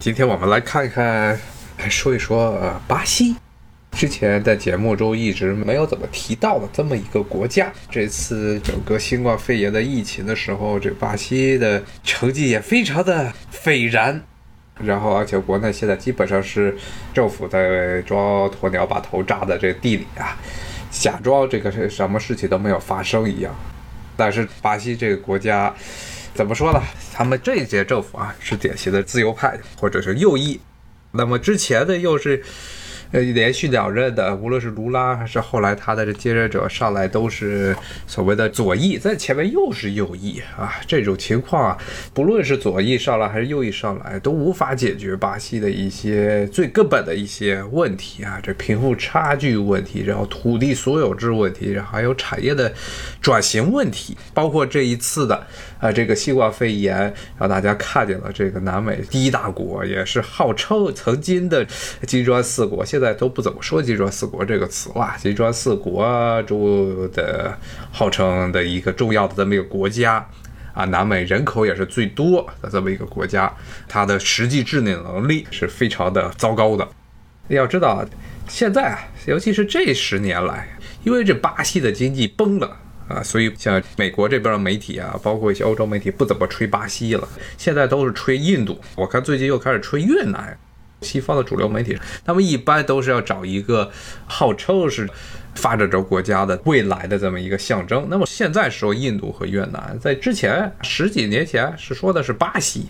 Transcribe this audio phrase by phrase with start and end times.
[0.00, 1.38] 今天我们来看一看，
[1.76, 3.36] 来说一说呃巴西。
[3.92, 14.18] 之前在节目中一直没有怎么提到的这么一个国家，这次整个新冠肺炎的疫情的时候，这巴西的成绩也非常的斐然。
[14.82, 16.74] 然后，而且国内现在基本上是
[17.12, 20.34] 政府在装鸵鸟把头扎在这地里啊，
[20.90, 23.54] 假装这个是什么事情都没有发生一样。
[24.16, 25.74] 但是巴西这个国家
[26.40, 26.82] 怎么说呢？
[27.12, 30.58] 他们这一届政府啊是典型的自由派或者是右翼，
[31.12, 32.42] 那么之前的又是。
[33.12, 40.74] 呃，连续两任的，无论是卢拉还是后来他的这接任者上来，都是所谓的左翼，在前面又是右翼啊。
[40.86, 41.78] 这种情况啊，
[42.14, 48.38] 不论是左翼上来还是右翼上来，都无法解决巴西的一些最根本的一些问题啊。
[48.40, 52.72] 这贫富差距问题，然后土地所有制问题，然后还有产业的
[53.20, 55.44] 转型问题，包括这一次的
[55.80, 61.66] 啊这个新冠肺炎，让大家看见了这个南美第一大国，也是号称曾经的
[62.06, 65.14] 金砖四国，现现在都不怎么说“金砖四国”这个词了。
[65.16, 66.04] 金砖四国
[66.42, 67.56] 中的
[67.90, 70.22] 号称的一个重要的这么一个国家
[70.74, 73.50] 啊，南美人口也是最多的这么一个国家，
[73.88, 76.86] 它的实际治理能力是非常的糟糕的。
[77.48, 78.04] 要知道，
[78.46, 80.68] 现在啊，尤其是这十年来，
[81.02, 82.76] 因为这巴西的经济崩了
[83.08, 88.78] 啊，所以像美国这边的媒体啊，包括一些欧洲媒体不怎么吹巴西了，现在都是吹印度。
[88.94, 90.54] 我看最近又开始吹越南。
[91.02, 93.90] 西方的主流媒体，他们一般都是要找一个
[94.26, 95.08] 号称是
[95.54, 98.06] 发展中国家的未来的这么一个象征。
[98.08, 102.86] 那么现在说印度和越南，在之前十几年前是说的是巴西。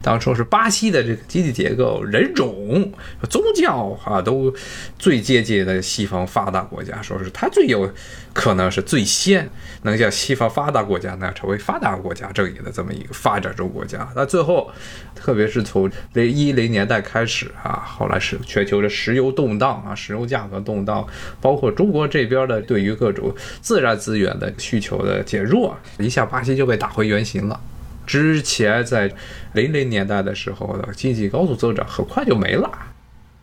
[0.00, 2.92] 当初是巴西的这个经济结构、人种、
[3.28, 4.54] 宗教啊，都
[4.98, 7.92] 最接近的西方发达国家，说是它最有
[8.32, 9.50] 可能是最先
[9.82, 14.08] 能像西方发达国家那样成为发达国家阵营的这么一个发展中国家。
[14.14, 14.70] 那最后，
[15.16, 21.04] 特别是从这一零年代开始啊，后来是全球的石油动荡啊，石油价格动荡，
[21.40, 27.60] 包括中国这边的对于各种自然资源的需求的减弱，一下巴西就被打回原形了。
[28.08, 29.12] 之前在
[29.52, 32.70] 零零年代的时候的经济高速增长很快就没了，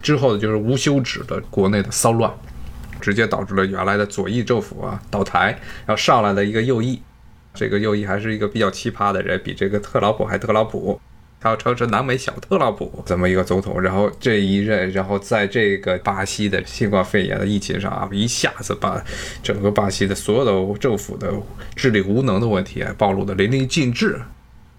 [0.01, 2.33] 之后的就是无休止的国内的骚乱，
[2.99, 5.51] 直接导致了原来的左翼政府啊倒台，
[5.85, 6.99] 然后上来了一个右翼，
[7.53, 10.99] 这个右翼还是一个比较奇葩的人，比这个特朗普还特朗普，
[11.39, 18.99] 他要称是南美小特朗普这么一个总统，然后这一任，然后在这个巴西的新冠肺炎的疫情上啊，一下子把
[19.43, 21.31] 整个巴西的所有的政府的
[21.75, 24.19] 治理无能的问题暴露的淋漓尽致。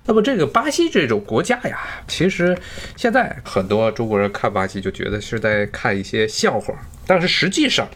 [0.07, 2.57] 那么这个巴西这种国家呀，其实
[2.97, 6.75] 现在很多中国人看巴西就觉得是在看一些笑话，
[7.07, 7.89] 但是实际上，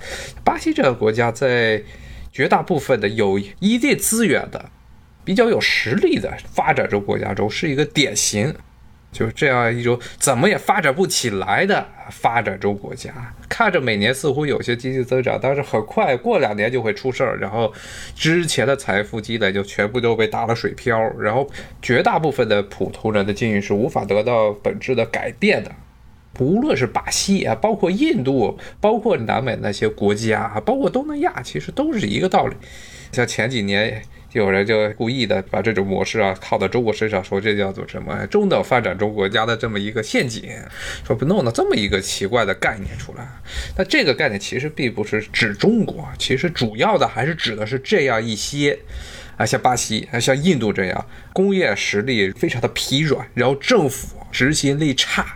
[0.45, 1.83] 巴西这个国家在
[2.33, 4.71] 绝大部分的有一定资源的、
[5.25, 8.55] 比较有实力的发展中国家中是一个典型。
[9.13, 13.13] 就是这样一种怎么也发展不起来的发展中国家，
[13.49, 17.73] 看着每年似乎有些经济增长，但是很快过两年就会出事儿，然后
[18.15, 21.51] 之前的财富积累就全部都被打了水漂，然后
[21.83, 25.73] 绝大部分的普通人的境遇是无法得到本质的改变的。
[26.33, 32.55] 不论是巴西啊，包括印度，包括南美那些国家啊，包括东南亚，其实都是一个道理。
[33.11, 34.03] 像前几年。
[34.33, 40.49] 有人就故意的把这种模式啊套到中国身上，说这叫做什么中等发展中国家的这么一个陷阱，
[41.05, 43.27] 说不弄了这么一个奇怪的概念出来。
[43.77, 48.79] 那这个概念其实并不是指中国，其实主要的还是指的是这样一些
[49.37, 55.27] 啊，像巴西啊，像印度这样工业实力非常的疲软，然后政府执行力差，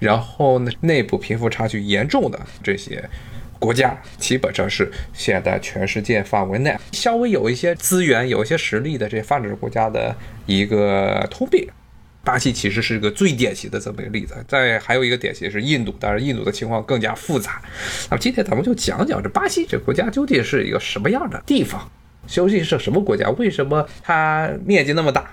[0.00, 3.08] 然后呢内部贫富差距严重的这些。
[3.64, 10.14] 国家基本上是现在全世界范围内稍微有一些资源、有一些实力的这些发展国家的
[10.44, 11.66] 一个通病。
[12.22, 14.34] 巴西其实是一个最典型的这么一个例子。
[14.46, 17.62] 再还有一个典型是印度，当然印度的情况更加复杂。
[18.10, 21.90] 那么今天咱们就讲讲这巴西这国家究竟是一个什么样的地方，
[22.26, 23.30] 究竟是什么国家？
[23.30, 25.30] 为什么它面积那么大？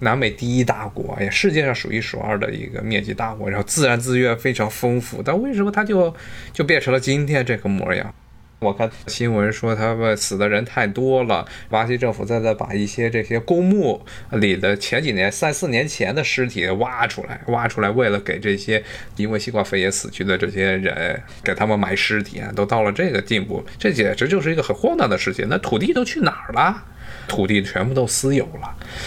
[0.00, 6.14] 南美第一大国，也世界上数一数二的一个面积大国，然后自然资源非常丰富，但为什么它就
[6.52, 8.14] 就变成了今天这个模样？
[8.60, 14.00] 我看新闻说他们死的人太多了，巴西政府在在把一些这些公墓
[14.30, 18.82] 里的前几年三四年前的尸体挖出来，挖出来为了给这些
[19.16, 25.46] 因为新冠肺炎死去的这些人给他们埋尸体啊，都到了这个地步，这简直就是一个很荒诞的事情。
[25.50, 26.84] 那土地都去哪儿了？
[27.26, 28.63] 土地全部都私有了，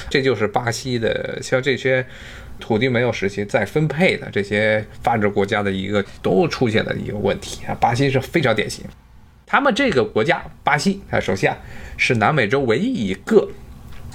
[0.10, 2.06] 这就是巴西的，像这些
[2.60, 7.76] 土地没有实行再分配的这些发展国家的一个都出现的一个问题啊。
[7.80, 8.84] 巴西是非常典型，
[9.46, 11.58] 他们这个国家巴西，啊首先啊
[11.98, 13.48] 是南美洲唯一一个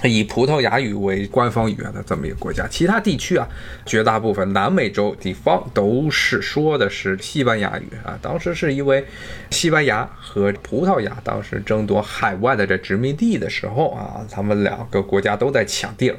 [0.07, 3.47] 以葡萄牙语为官方语言的这么一个国家，其他地区啊，
[3.85, 8.17] 绝大部分南美洲地方都是说的是西班牙语啊。
[8.21, 9.05] 当时是因为
[9.51, 16.17] 西班牙和葡萄牙当时争夺海外的这殖民地的时候啊，他们两个国家都在抢地儿。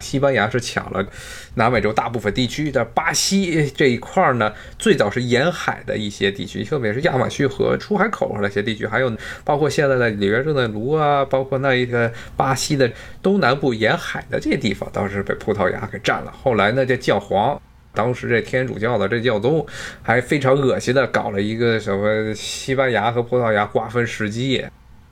[0.00, 1.06] 西班牙是抢了
[1.54, 9.12] 南美洲大部分地区的，巴西这一块儿呢，最早是沿海的一些地区，特别是亚马逊河出海口那些地区，还有
[9.44, 12.90] 包括现在的里约热内卢啊，包括那一个巴西的
[13.22, 16.32] 东南部沿海的这些地方，当时被葡萄牙给占了。
[16.32, 17.60] 后来呢，这教皇，
[17.94, 19.66] 当时这天主教的这教宗，
[20.02, 24.64] 还非常恶心的搞了一个什么西班牙和葡萄牙瓜分时机。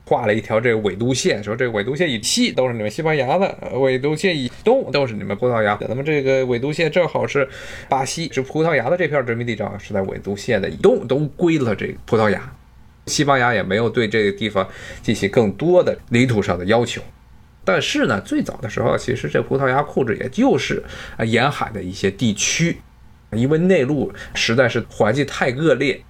[0.08, 5.86] 画了一条这个纬度线，说这个纬度线以西都是你们西班牙的，纬度线以东都是你们葡萄牙的。
[5.86, 7.46] 那么这个纬度线正好是
[7.90, 12.50] 巴西是葡萄牙的这片殖民地，正好是在纬度线的以东，都归了这个葡萄牙。
[13.04, 14.66] 西班牙也没有对这个地方
[15.02, 17.02] 进行更多的领土上的要求。
[17.62, 20.82] 但是呢，最早的时候，其实这葡萄牙控制也就是
[21.18, 22.78] 啊沿海的一些地区，
[23.32, 26.00] 因为内陆实在是环境太恶劣，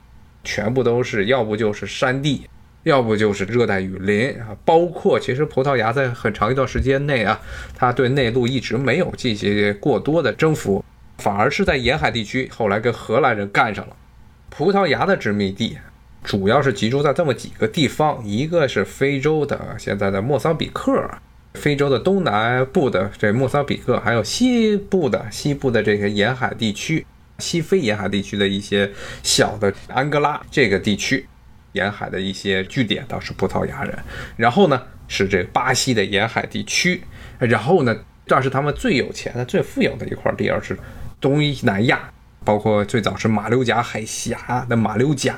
[0.44, 2.46] 全部都是要不就是山地。
[2.88, 7.38] 要不就是热带雨林啊，包括其实葡萄牙在很长一段时间内啊，
[7.76, 10.82] 它对内陆一直没有进行过多的征服，
[11.18, 13.94] 反而是在沿海地区后来跟荷兰人干上了。
[14.48, 15.76] 葡萄牙的殖民地
[16.24, 21.08] 主要是集中在这么几个地方，一个是非洲的现在的莫桑比克，
[21.54, 27.06] 非洲的东南部的这莫桑比克，还有西部的西部的这个沿海地区，
[27.38, 28.90] 西非沿海地区的一些
[29.22, 31.26] 小的安哥拉这个地区。
[31.78, 33.96] 沿海的一些据点倒是葡萄牙人，
[34.36, 37.00] 然后呢是这巴西的沿海地区，
[37.38, 37.96] 然后呢
[38.26, 40.76] 这是他们最有钱的、最富有的一块地，而是
[41.20, 42.10] 东南亚，
[42.44, 45.36] 包括最早是马六甲海峡的马六甲，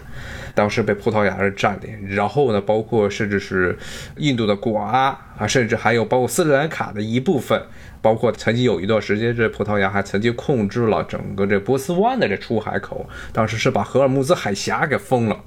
[0.55, 3.79] 当时被葡萄牙人占领，然后呢包括甚至是
[4.17, 7.63] 印度的瓜啊，甚至还有包括斯里兰卡的一部分，
[8.03, 15.39] 包括曾经有一段时间这葡萄牙还曾经控制了整个这波斯湾的这出海口，当时是把荷尔木兹海峡给封了。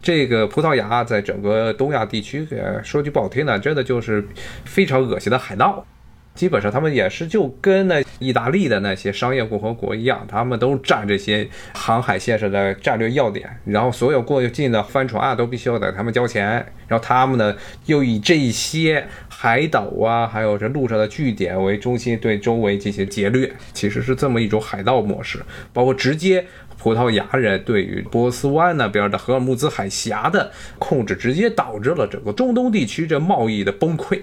[0.00, 4.26] 这个葡萄牙在整个东亚地区，呃说句不好听的，真的就是
[4.64, 5.84] 非常恶心的海盗。
[6.34, 17.56] 基本上他们也是就跟那意大利的那些商业共和国一样，他们都占这些航海线上的战略要点，然后所有过境的帆船啊都必须要给他们交钱，然后他们呢
[17.86, 25.40] 又以这些海岛啊，还有这路上的据点为中心，对周围进行劫掠，其实是这么一种海盗模式，
[25.72, 26.44] 包括直接。
[26.78, 34.20] 葡萄牙人对于波斯湾那边的荷尔木兹海峡的控制，直接导致了整个中东地区这贸易的崩溃。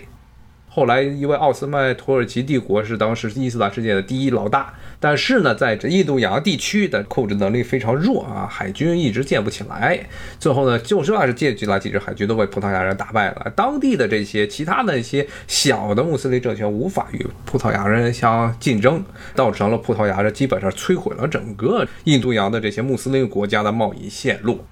[0.68, 10.00] 后来，因为奥斯曼土耳其帝国是当时伊斯兰世界的第一老大，但是呢，在这印度洋地区的控制能力非常弱啊，海军一直建不起来。
[10.40, 13.52] 最后呢，就算是建起来几支海军，都被葡萄牙人打败了。
[13.56, 19.04] 当地的这些其他的一些小的穆斯林政权无法与葡萄牙人相竞争，
[19.34, 24.66] 造成了葡萄牙人基本上摧毁了整个印度洋的这些穆斯林国家的贸易线路。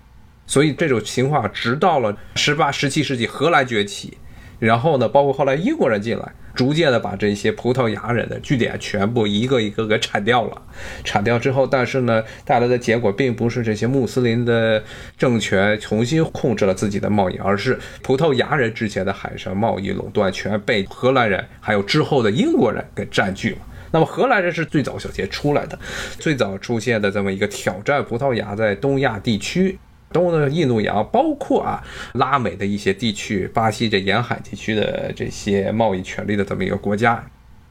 [0.46, 4.18] 所以这种情况，直到了十八、十七世纪，荷兰崛起。
[4.60, 10.62] 然后呢，包括后来英国人进来，逐渐的把这些葡萄牙人的据点全部一个一个给铲掉了。
[11.04, 14.84] 铲掉之后，但是呢，带来的结果并不是这些穆斯林的
[15.18, 23.58] 政权重新控制了自己的贸易，而是葡萄牙人之前的海上贸易垄断权被荷兰人还有之后的英国人给占据了。
[23.92, 25.78] 那么荷兰人是最早小杰出来的，
[26.20, 29.78] 最早出现的这么一个挑战葡萄牙在东亚地区。
[30.14, 37.22] 东的印度洋，包括啊拉美的一些地区，巴西这沿海地区的这些贸易权利的这么一个国家，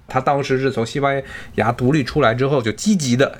[0.09, 1.23] 他当时是从西班
[1.55, 3.39] 牙独立出来之后，就积极的、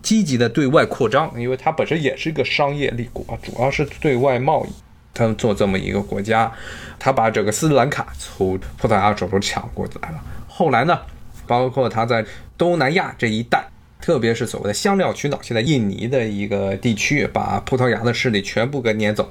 [0.00, 4.68] 积极的对外扩张，因为它本身也是一个商业立国，主要是对外贸易，
[5.12, 6.50] 他做这么一个国家，
[6.98, 10.22] 他把整个斯里兰卡从葡萄牙手中抢过来了。
[10.46, 10.98] 后来呢，
[11.46, 12.24] 包括他在
[12.56, 13.68] 东南亚这一带。
[14.00, 19.30] 特别是所谓的香料群岛，现在印尼的一个地区，把葡萄牙的势力全部给撵走。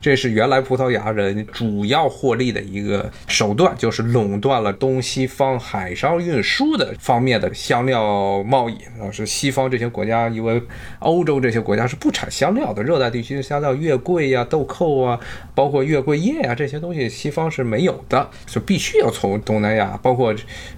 [0.00, 8.76] 这是原来葡萄牙人主要获利的一个手段，就是垄断了东西方海上运输的方面的香料贸易。
[9.00, 10.62] 啊，是西方这些国家，因为
[11.00, 15.18] 欧洲这些国家是不产香料的，热带地区的香料，月桂呀、豆蔻啊，
[15.52, 20.32] 包括月桂叶呀这些东西，西方是没有的，就必须要从东南亚，包括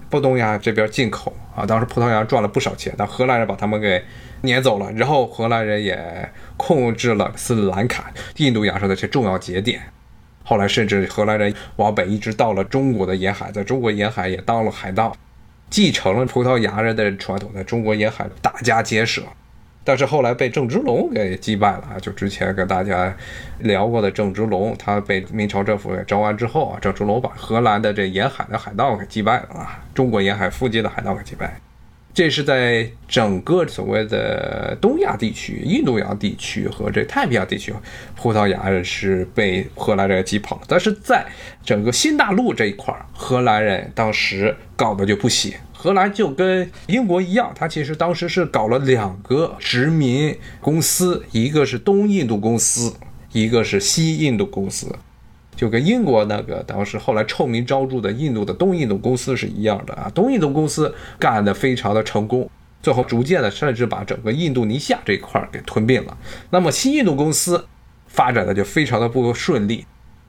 [0.08, 1.66] 波东亚这边进口啊。
[1.66, 4.02] 当时葡萄牙赚了不少钱，但荷兰人把他们给。
[4.42, 9.80] 撵走了，然后荷兰人也控制了斯里兰卡、印度洋上的这些重要节点。
[10.42, 15.16] 后来甚至荷兰人往北一直到了中国的沿海，在中国沿海也当了海盗，
[15.68, 19.22] 继承了葡萄牙人的传统，在中国沿海打家劫舍。
[19.82, 21.98] 但是后来被郑芝龙给击败了啊！
[21.98, 23.16] 就之前跟大家
[23.60, 31.58] 聊过的郑芝龙，他被明朝政府给招安之后啊，郑芝龙把荷兰的这沿海的海盗给击败了啊，中国沿海附近的海盗给击败。
[32.12, 37.72] 这是在整个所谓的东亚地区、印度洋地区和这太平洋地区，
[38.16, 40.62] 葡萄牙人是被荷兰人击跑了。
[40.66, 41.24] 但是在
[41.64, 45.52] 整个新大陆这一块，荷兰人当时搞的就不行。
[45.72, 52.92] 荷兰就跟英国一样，他其实当时是搞了两个殖民公司，一个是东印度公司，
[53.32, 54.94] 一个是西印度公司，
[55.56, 60.10] 就跟英国那个当时后来臭名昭著的印度的东印度公司是一样的啊。
[60.14, 62.50] 东印度公司干得非常的成功，
[62.82, 66.16] 最后逐渐的甚至把整个印度尼西亚这一块给吞并了。
[66.50, 67.66] 那么新印度公司
[68.06, 69.84] 发展的就非常的不顺利，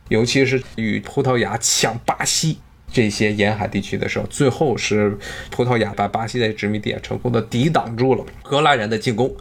[0.10, 2.60] 尤其是与葡萄牙抢巴西。
[2.94, 5.18] 这些沿海地区的时候，最后是
[5.50, 9.34] 葡萄牙把巴西的殖民地成功的抵挡住了荷兰人的进攻，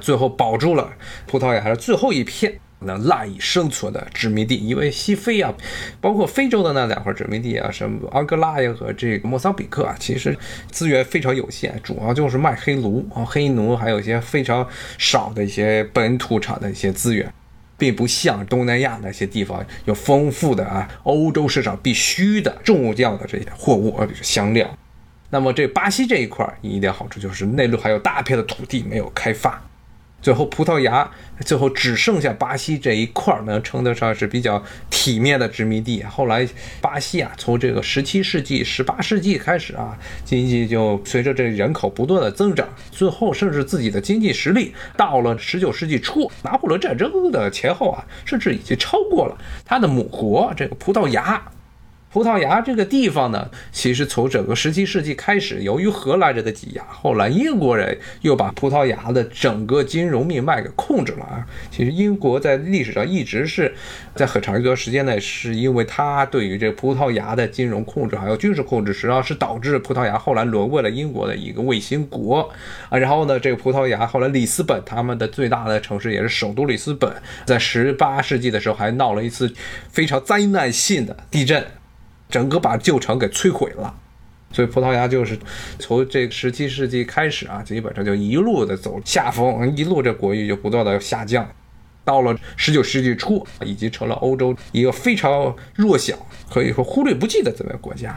[0.00, 0.92] 最后保住了
[1.24, 4.56] 葡萄牙的最后一片能赖以生存的殖民地。
[4.56, 5.52] 因为西非啊，
[6.00, 10.36] 包括非洲的那两块殖民地啊，什么安哥拉呀和这个莫桑比克啊，其实
[10.70, 14.66] 资源非常有限，主要就是卖黑奴啊、黑奴，还有一些非常
[14.98, 17.32] 少的一些本土产的一些资源。
[17.80, 24.68] 并不像东南亚那些地方有丰富的啊，欧洲市场必须的重要的这些货物，比如香料。
[25.30, 29.62] 那么这巴西这一块一点好处就是内陆还有大片的土地没有开发。
[30.20, 31.08] 最后，葡萄牙
[31.44, 36.02] 最后只剩下巴西这一块儿能称得上是比较体面的殖民地。
[36.02, 36.46] 后来，
[36.80, 51.40] 巴西啊，从这个十七世纪、十八世纪开始啊，经济就随着这人口不断的增长，最后甚至自己的经济实力到了十九世纪初拿破仑战争的前后啊，甚至已经超过了他的母国这个葡萄牙。
[52.10, 61.46] 葡萄牙这个地方呢，其实从整个十七世纪开始，由于荷兰人的挤压，后来英国人又把葡萄牙的整个金融命脉给控制了啊。
[61.70, 63.74] 其实英国在历史上一直是
[64.14, 72.50] 在很长一段时间内，是因为它对于这葡萄牙的金融控制还有军事控制，实际上是导致葡萄牙后来沦为了英国的一个卫星国
[72.88, 72.96] 啊。
[72.96, 77.12] 然后呢，这个葡萄牙后来里斯本他们的最大的城市也是首都里斯本，
[77.44, 79.52] 在十八世纪的时候还闹了一次
[79.90, 81.62] 非常灾难性的地震。
[82.28, 83.94] 整个把旧城给摧毁了，
[84.52, 85.38] 所以葡萄牙就是
[85.78, 91.48] 从这十七世纪开始啊，基本上就一路的走下风，一路这国力就不断的下降，
[92.04, 96.14] 到了十九世纪初，已经成了欧洲一个非常弱小，
[96.50, 98.14] 可以说忽略不计的这么个国家。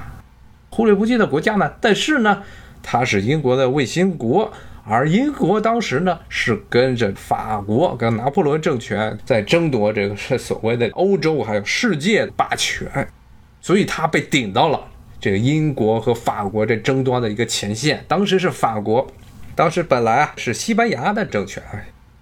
[0.69, 2.43] 忽略不计的国家呢，但是呢，
[2.81, 4.51] 它是英国的卫星国，
[4.85, 13.07] 而英国当时呢是跟着法国跟拿破仑政权在争夺这个是所谓的欧洲还有世界霸权。
[13.61, 14.87] 所以他被顶到了
[15.19, 18.03] 这个英国和法国这争端的一个前线。
[18.07, 19.05] 当时是法国，
[19.55, 21.61] 当时本来啊是西班牙的政权，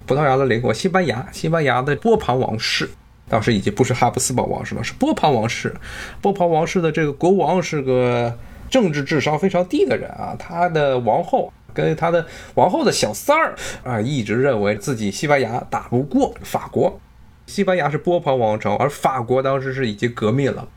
[0.06, 2.90] 葡萄牙的邻国西班牙，西班牙的波旁王室，
[3.30, 5.74] 当时已经不是哈布斯堡王室了，是波旁王室。
[6.22, 8.38] 波旁王室的这个国王是个
[8.70, 17.00] 政治智商非常低的人啊，他的王后跟他的王后的小三儿啊，一直认为自己西班牙打不过法国。
[17.46, 20.68] 西班牙是波旁王朝，而法国当时是已经革命了。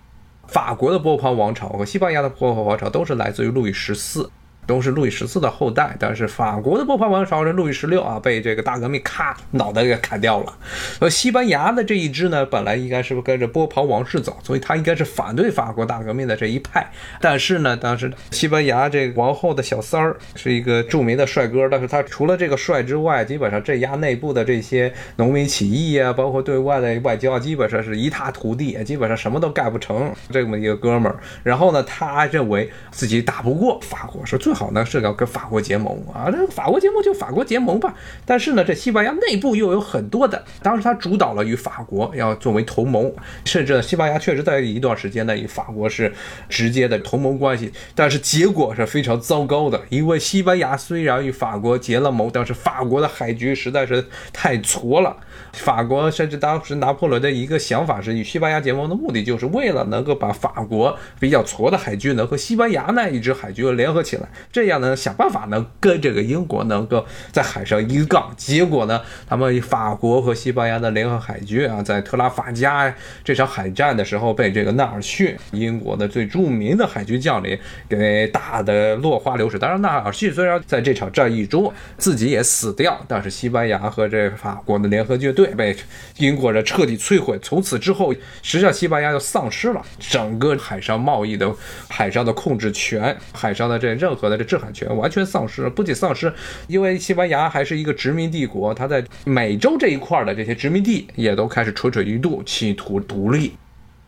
[0.52, 4.30] 法国的波旁王朝和西班牙的波旁王朝都是来自于路易十四。
[4.66, 10.52] 都是路易十四的后代，但是法国的波旁王朝是路易十六啊，被这个大革命咔脑袋给砍掉了。
[11.00, 16.88] 而西班牙的这一支呢，本来应该是跟着波旁王室走，所以他应该是反对法国大革命的这一派。
[17.20, 30.14] 但是呢，当时西班牙这个王后的小三儿是一个著名的帅哥，但是他除了这个帅之外，基本上镇压内部的这些农民起义啊，包括对外的外交，基本上是一塌涂地，基本上什么都干不成。
[30.30, 34.51] 这么一个哥们儿，然后呢，他认为自己打不过法国，说最。
[34.52, 37.94] 最好呢是要跟法国结盟啊，这法国结盟就法国结盟吧。
[38.26, 43.10] 但是呢，这西班牙内部又有很多的，当时他主导了与法国要作为同盟，
[43.46, 46.12] 甚至西班牙确实在一段时间内与法国是
[46.50, 47.72] 直接的同盟关系。
[47.94, 54.04] 但是结果是非常糟糕的，因为西班牙虽然与法国结了盟，但是法国的海军实在是
[54.34, 55.16] 太挫了。
[55.54, 68.34] 法国甚至当时拿破仑的一个想法是与西班牙结盟的目的，就是为了能够把法国比较挫的海军能和西班牙那一支海军联合起来，这样呢想办法能跟这个英国能够在海上一杠。
[68.36, 77.56] 结果呢，他们法国和西班牙的联合海军啊，在特拉法加这场海战的时候，被这个纳尔逊英国的最著名的海军将领
[77.88, 79.60] 给打得落花流水。
[79.60, 85.52] 当然，纳尔逊虽然在这场战役中自己也死掉，但是西班牙和这法国的联合军队。
[85.52, 85.76] 被
[86.16, 88.10] 英国人彻底摧毁，从此之后，
[88.42, 91.54] 实际上西班牙就丧失了整个海上贸易的
[91.90, 96.32] 海上的控制权，海上的这任何的这制海权完全丧失，不仅丧失，
[96.66, 103.52] 因为西班牙还是一个殖民帝国，它在美洲这一块的这些殖民地也都开始蠢蠢欲动，企图独立。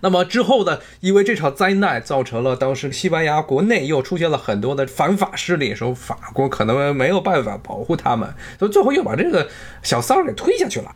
[0.01, 0.79] 那么之后呢？
[1.01, 8.29] 因为这场灾难造成了当时西班牙国内又出现了很多的反法势力，说法国可能没有办法保护他们，
[8.59, 9.49] 所以最后又把这个
[9.83, 10.95] 小三儿给推下去了，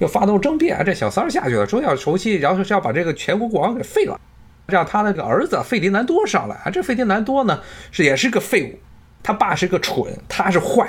[0.00, 4.20] 又发动政变，这小三儿下去了，说要重新，然后是要把这个全国国王给废了，
[4.70, 6.70] 让他那个儿子费迪南多上来啊。
[6.70, 7.60] 这费迪南多呢
[7.90, 8.78] 是也是个废物，
[9.22, 10.88] 他爸是个蠢，他是坏。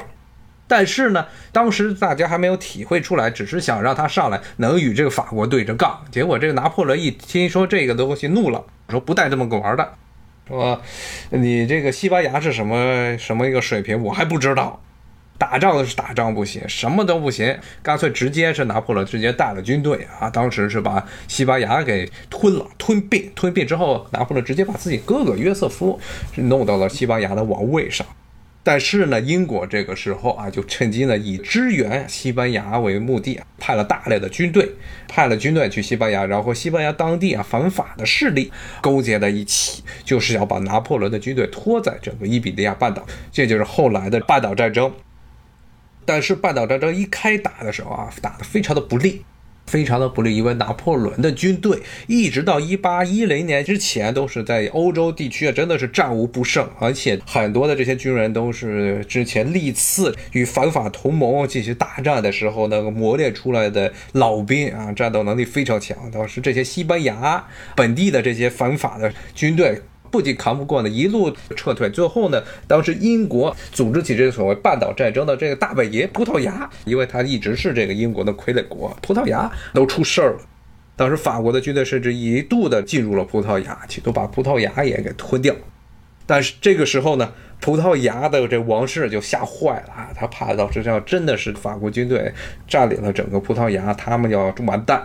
[0.68, 6.02] 但是呢，当时大家还没有体会出来，只是想让他上来能与这个法国对着杠。
[6.10, 9.94] 结果这个拿破仑一听说这个东西怒了，说不带这么个玩的，
[10.48, 10.82] 说
[11.30, 14.82] 你这个西班牙是什么什么一个水平，我还不知道。
[15.42, 26.00] 打仗的是打仗不行，什么都不行，干脆直接是拿破仑直接带了军队啊，当时是把西班牙给吞了，吞并，吞并之后，拿破仑直接把自己哥哥约瑟夫
[26.38, 28.06] 弄到了西班牙的王位上。
[28.64, 34.70] 但是呢，英国这个时候啊，就趁机呢以支援西班牙为目的啊，派了大量的军队，
[35.08, 44.94] 派了军队去西班牙，然后西班牙当地啊反法的势力勾结在一起，就是要把拿破仑的军队拖在整个伊比利亚半岛，这就是后来的半岛战争。
[46.12, 49.22] 但是半岛战争一开打的时候啊，打得非常的不利。
[49.68, 65.96] 非常的不利，因为拿破仑的军队一直到一八一零年之前都是在欧洲地区啊，真的是战无不胜，而且很多的这些军人都是之前历次与反法同盟进行大战的时候那个磨练出来的老兵啊，战斗能力非常强。
[66.12, 69.80] 当时这些西班牙本地的这些反法的军队。
[70.12, 71.90] 不仅扛不过呢，一路撤退。
[71.90, 80.40] 最后呢，当时英国组织起这个所谓半岛战争的这个大本营葡萄牙，因为他一直是这个英国的傀儡国，葡萄牙都出事儿了。
[80.98, 85.56] 当时法国的军队甚至一度的进入了葡萄牙，企图把葡萄牙也给吞掉。
[86.28, 92.32] 但是这个时候呢，葡萄牙的这王室就吓坏了啊，他怕到时候真的是法国军队
[92.68, 95.04] 占领了整个葡萄牙，他们要完蛋。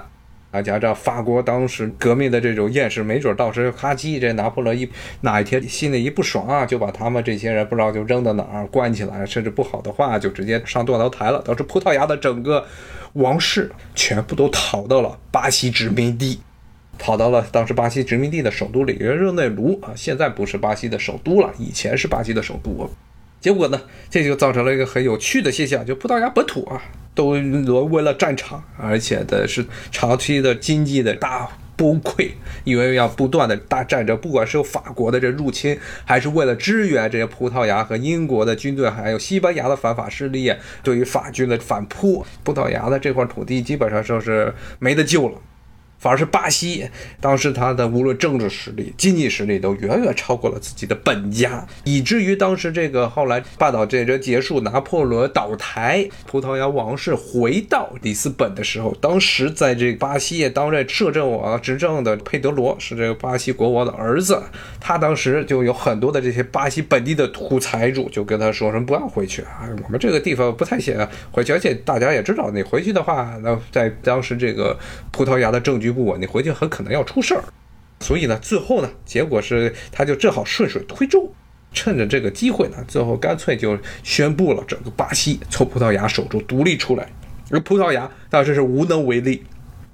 [0.56, 4.88] 大家知道法国当时革命的这种厌世，没准到时候咔叽，这拿破仑一
[5.20, 11.42] 哪一天心里一不爽啊，就把他们这些人不知道就扔到哪儿关起来，甚至不好的话就直接上断头台了。
[11.42, 12.64] 导致葡萄牙的整个
[13.12, 16.40] 王室全部都逃到了巴西殖民地，
[16.98, 22.90] 跑到了当时巴西殖民地的首都里约热内卢啊，现在不是巴西的首都了，以前是巴西的首都。
[23.40, 26.82] 结果呢，这就造成了一个很有趣的现象，就葡萄牙本土啊。
[27.14, 32.28] 都沦为了战场，而且的是长期的经济的大崩溃，
[32.62, 45.38] 因为要不断的大战争，不管是有法国的这入侵，还是为了支援这些葡萄牙和英国的军队，还有西班牙的反法势力对于法军的反扑，葡萄牙的这块土地基本上就是没得救了。
[45.98, 46.88] 反而是巴西，
[47.20, 64.42] 当时他的无论政治实力、经济实力都远远超过了自己的本家，以至于当时这个后来半岛战争结束，拿破仑倒台，葡萄牙王室回到里斯本的时候，当时在这个巴西担任摄政王执政的佩德罗是这个巴西国王的儿子，
[64.78, 70.94] 他当时就有很多的这些巴西本地的土财主就跟他说什么不要回去啊，我们这个地方不太行
[71.32, 74.78] 回去，而且大家也知道，你回去的话，那在当时这个
[75.10, 75.85] 葡萄牙的政局。
[75.90, 77.42] 不稳，你回去很可能要出事儿，
[78.00, 81.32] 所以呢，最后呢，结果是他就正好顺水推舟，
[81.72, 87.08] 趁着这个机会呢，最后干脆就宣布了整个巴西从葡萄牙手中独立出来，
[87.50, 89.42] 而葡萄牙当时是无能为力。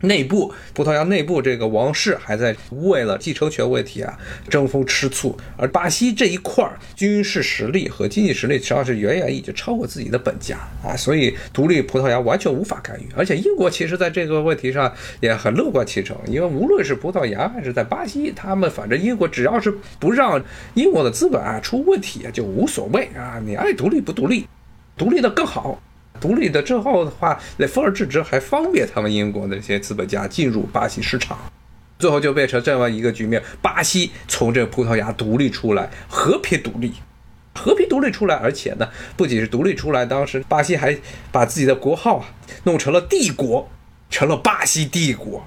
[0.02, 13.06] 内部葡萄牙内部这个王室还在为了继承权问题啊争风吃醋，而巴西这一块儿军事实力和经济实力实际上是远远已经超过自己的本家啊，所以独立葡萄牙完全无法干预。
[13.16, 20.42] 而且英国其实在这个问题上也很乐观其成，因为无论是葡萄牙还是在巴西，他们反正英国只要是不让
[20.74, 24.46] 英国的资本啊出问题啊就无所谓啊，你爱独立不独立，
[24.96, 25.80] 独立的更好。
[26.20, 31.36] 独立的之后的话，那分而治之，还方便他们英国的这些资本家进入巴西市场，
[31.98, 36.92] 最后就变成这么一个局面：巴西从这葡萄牙独立出来，和平独立，
[37.54, 40.96] 和平独立出来，而且呢，不仅是独立出来，当时巴西还
[41.32, 42.26] 把自己的国号啊
[42.64, 43.68] 弄成了帝国，
[44.08, 45.44] 成了巴西帝国，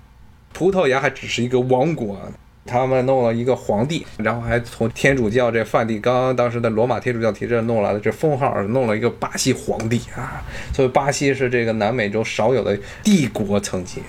[0.51, 2.15] 葡萄牙还只是一个王国。
[2.15, 2.31] 啊
[2.65, 10.43] 他们弄了一个皇帝，然后还从天主教这梵蒂冈当时的罗马天主教提这弄来的这封号，弄了一个巴西皇帝啊。
[10.73, 14.01] 所以巴西是这个南美洲少有的帝国曾经。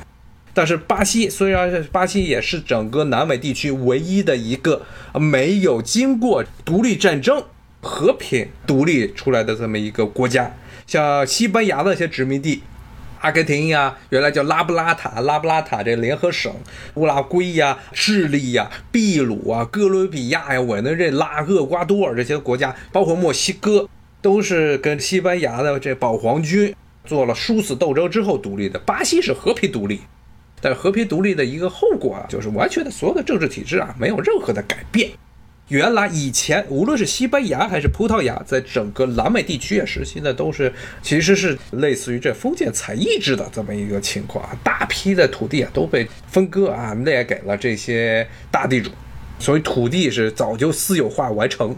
[0.55, 4.81] 但是巴西虽然是巴西，也是整个南美地区唯一的一个
[5.15, 7.45] 没有经过独立战争
[7.83, 10.51] 和平独立出来的这么一个国家。
[10.87, 12.63] 像西班牙的一些殖民地。
[13.27, 16.55] 阿根廷呀，原来叫拉布拉塔，拉布拉塔这联合省，
[16.95, 23.89] 乌拉圭呀、智利呀、秘鲁啊、哥伦比亚呀、委内瑞拉、厄瓜多尔这些国家，包括墨西哥，
[24.23, 26.73] 都是跟西班牙的这保皇军
[27.05, 28.79] 做了殊死斗争之后独立的。
[28.79, 30.03] 巴西是和平独立，
[30.61, 35.11] 但和平独立的一个后果啊，就是完全的所有的政治体制啊，没有任何的改变。
[35.69, 48.91] 原来以前无论是西班牙还是葡萄牙，在整个南美地区啊实行的都是其实是类似于这封建采邑制的这么一个情况，大批的土地啊都被分割啊列给了这些大地主，
[49.41, 51.75] 所以土地是早就私有化完成。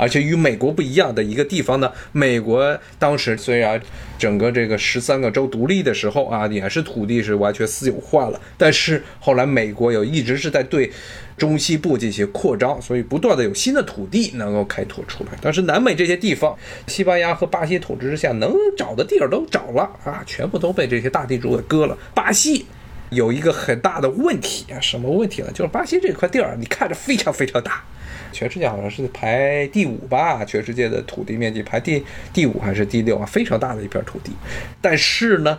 [0.00, 3.78] 而且与美国不一样的一个地方呢，美国当时虽然
[4.18, 10.90] 整个这个十三个州独立的时候啊，也是土地是完全私有化了，但是后来美国有一直是在对
[11.36, 15.30] 中西部进行扩张，所以不断的有新的土地能够开拓出来。
[15.42, 21.98] 但是南美这些地方，西班牙和巴西统治之下，能找的地儿都找了啊，全部都被这些大地主给割了。
[22.14, 22.64] 巴西
[23.10, 25.50] 有一个很大的问题啊，什么问题呢？
[25.52, 27.84] 就是巴西这块地儿，你看着非常非常大。
[28.32, 33.26] 全世界好像是排第五吧，全世界的土地面积排第第五还是第六啊？
[33.26, 34.32] 非常大的一片土地，
[34.80, 35.58] 但是呢，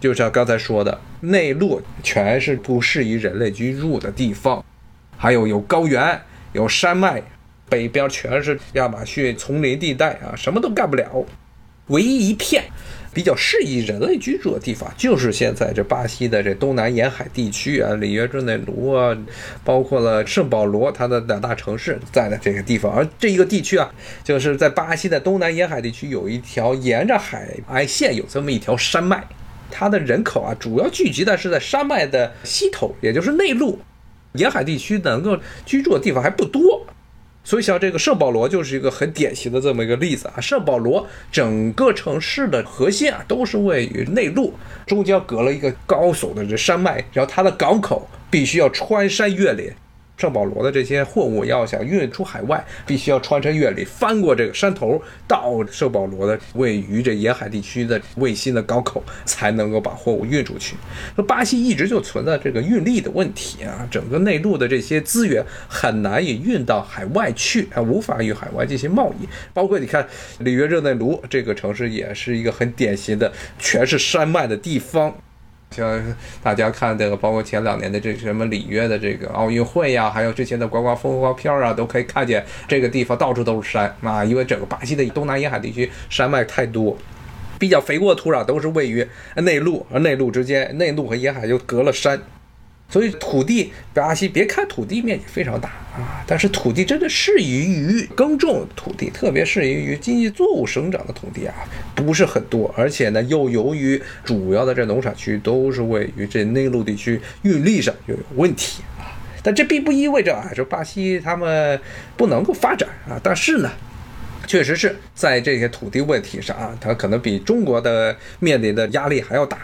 [0.00, 4.64] 就像刚才说的，内陆全是不适宜人类居住的地方，
[5.16, 6.20] 还有有高原、
[6.52, 7.22] 有山脉，
[7.68, 11.24] 北边全是亚马逊丛林地带啊，什么都干不了，
[11.88, 12.64] 唯一一片。
[13.16, 19.16] 比较适宜人类居住的地方，就是现在这巴西的这东南沿海地区啊，里约热内卢啊，
[19.64, 22.92] 包括了圣保罗，它的两大城市在的这个地方。
[22.92, 23.90] 而这一个地区啊，
[24.22, 29.24] 就是在巴西的东南沿海地区，有一条沿着海岸线有这么一条山脉，
[29.70, 33.78] 它的人口啊，主要聚集的是在山脉的西头，也就是内陆，
[34.34, 36.86] 沿海地区能够居住的地方还不多。
[37.46, 40.40] 所以，像这个圣保罗就是一个很典型的这么一个例子啊。
[40.40, 44.52] 圣保罗整个城市的核心啊，都是位于内陆，
[44.84, 49.72] 中间隔了一个高耸的这山脉，然后它的港口必须要穿山越岭。
[50.16, 60.74] 圣保罗的这些货物要想运出海外，必须要穿山越岭，翻过这个山头，到圣保罗的位于这沿海地区的卫星的港口，才能够把货物运出去。
[61.16, 69.28] 那巴西一直就存在这个运力的问题啊，整个内陆的这些资源很难以运到海外去啊，无法与海外进行贸易。
[69.52, 70.06] 包括你看
[70.38, 75.14] 里约热内卢这个城市，也是一个很典型的全是山脉的地方。
[75.70, 76.02] 像
[76.42, 86.96] 大家看这个，包括前两年的这什么里约的这个奥运会呀，还有之前的刮刮风刮片啊，都可以看见这个地方到处都是山啊，因为整个巴西的东南沿海地区山脉太多，
[87.58, 92.20] 比较肥沃的土壤都是位于内陆，而内陆之间，内陆和沿海就隔了山。
[92.88, 95.68] 所以土地，巴西别看土地面积非常大
[95.98, 101.54] 啊，但是土地真的适宜于耕种土地，特别适宜于经济作物生长的土地啊，
[101.96, 102.72] 不是很多。
[102.76, 109.10] 而且呢，又由于主要的这农产区都是位于这内陆地区，运力上又有问题啊。
[109.42, 111.78] 但这并不意味着啊，说巴西他们
[112.16, 113.18] 不能够发展啊。
[113.20, 113.70] 但是呢，
[114.46, 119.58] 确实是在这些土地问题上啊，它可能比中国的面临的压力还要大。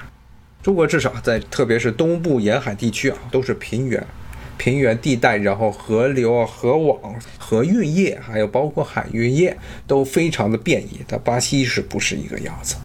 [0.62, 4.06] 中国至少在特别是东部沿海地区啊，都是平原，
[4.56, 11.00] 平原地带，然后河流啊、河网、河运业，还有包括海运业都非常的便宜。
[11.08, 12.76] 但巴西是不是一个样子？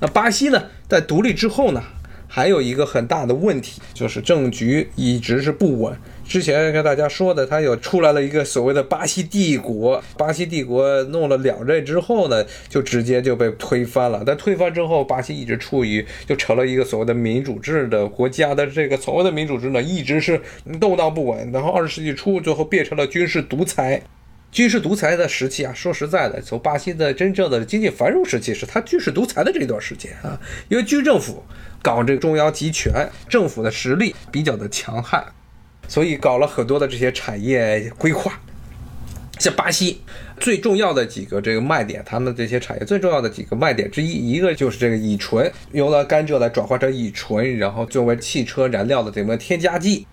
[0.00, 1.82] 那巴西呢，在独立之后呢？
[2.28, 5.96] 还有一个很大的问题，就是政局一直是不稳。
[6.28, 10.02] 之前跟大家说的，他有出来了一个所谓的巴西帝国。
[10.18, 14.22] 巴西帝国弄了两任之后呢，就直接就被推翻了。
[14.26, 20.40] 但推翻之后，巴西一直处于就成了一个所谓的民主制的国家的这个所谓的民主制呢，一直是
[20.80, 21.50] 动荡不稳。
[21.52, 24.02] 然后二十世纪初，最后变成了军事独裁。
[24.50, 31.44] 军事独裁的时期啊，说实在的，从巴西的真正的经济繁荣时期，是他军事独裁的这段时间啊，因为军政府。
[31.82, 35.24] 搞这个中央集权，政府的实力比较的强悍，
[35.88, 38.40] 所以搞了很多的这些产业规划。
[39.38, 40.00] 像巴西
[40.40, 50.06] 最重要的几个这个卖点，他们这些产业最重要的几个卖点之一，一个就是这个乙醇，用了甘蔗来转化成乙醇，然后作为汽车燃料的这么添加剂。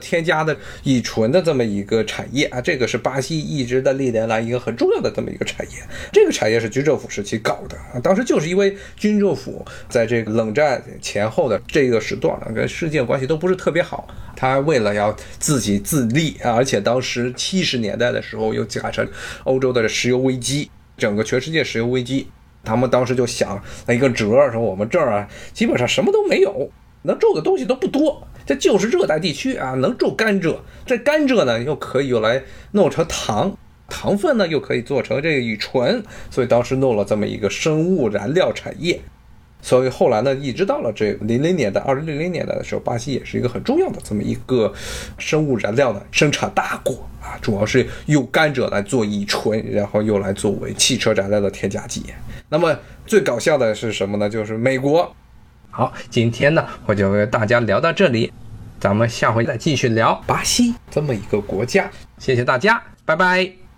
[0.00, 5.76] 添加的乙醇的这么一个产业啊，这个是巴西一直的历年来一个很重要的这么一个产业。
[6.12, 19.06] 这个产业是军政府时期搞的啊，当时就是因为军政府在这个冷战前后的这个时段呢，跟世界关系都不是特别好，他为了要自己自立啊，而且当时七十年代的时候又赶上
[19.44, 22.28] 欧洲的石油危机，整个全世界石油危机，
[22.64, 23.54] 他们当时就想
[23.86, 26.70] 了一个辙，说我们这儿啊基本上什么都没有。
[27.02, 30.56] 能种的东西都不多，这就是热带地区啊，能种甘蔗。
[30.84, 33.56] 这甘蔗呢，又可以用来弄成糖，
[33.88, 39.00] 糖分呢又可以做成这个乙醇，所以当时弄了这么一个生物燃料产业。
[39.62, 44.74] 所以后来呢，一直到了这零零年代，二零零零年代的时候，巴西也是一个很重要的这么一个
[45.16, 52.02] 生物燃料的生产大国啊，主要是用甘蔗来做乙醇，然后又来作为汽车燃料的添加剂。
[52.48, 54.28] 那么最搞笑的是什么呢？
[54.28, 55.14] 就是美国。
[55.72, 58.32] 好，今天呢，我就为大家聊到这里，
[58.80, 61.88] 咱们下回再继续聊巴西这么一个国家。
[62.18, 63.69] 谢谢大家，拜拜。